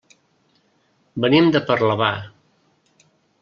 [1.25, 2.11] Venim de Parlavà.